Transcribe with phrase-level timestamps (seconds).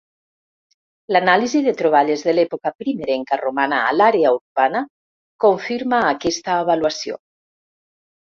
[1.15, 4.83] L'anàlisi de troballes de l'època primerenca romana a l'àrea urbana,
[5.45, 7.21] confirma aquesta avaluació.